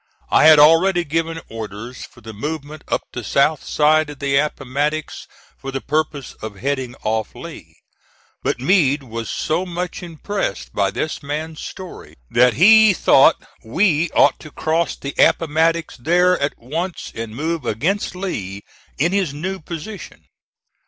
I 0.31 0.45
had 0.45 0.57
already 0.57 1.03
given 1.03 1.41
orders 1.47 2.05
for 2.05 2.21
the 2.21 2.33
movement 2.33 2.83
up 2.87 3.03
the 3.13 3.23
south 3.23 3.63
side 3.63 4.09
of 4.09 4.17
the 4.17 4.35
Appomattox 4.35 5.27
for 5.59 5.69
the 5.69 5.79
purpose 5.79 6.33
of 6.41 6.55
heading 6.57 6.95
off 7.03 7.35
Lee; 7.35 7.75
but 8.41 8.59
Meade 8.59 9.03
was 9.03 9.29
so 9.29 9.63
much 9.63 10.01
impressed 10.01 10.73
by 10.73 10.89
this 10.89 11.21
man's 11.21 11.61
story 11.63 12.15
that 12.31 12.55
he 12.55 12.95
thought 12.95 13.43
we 13.63 14.09
ought 14.15 14.39
to 14.39 14.49
cross 14.49 14.95
the 14.95 15.13
Appomattox 15.19 15.97
there 15.97 16.35
at 16.39 16.57
once 16.57 17.11
and 17.13 17.35
move 17.35 17.63
against 17.63 18.15
Lee 18.15 18.63
in 18.97 19.11
his 19.11 19.35
new 19.35 19.59
position. 19.59 20.23